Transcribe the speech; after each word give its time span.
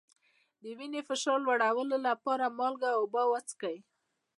د 0.61 0.63
وینې 0.77 1.01
فشار 1.07 1.37
لوړولو 1.45 1.97
لپاره 2.07 2.53
مالګه 2.57 2.89
او 2.95 2.99
اوبه 3.03 3.23
وڅښئ 3.27 3.77